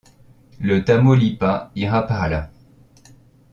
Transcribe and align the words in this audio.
Le 0.59 0.83
Tamaulipas 0.83 1.69
ira 1.75 2.01
par 2.07 2.27
là. 2.27 2.49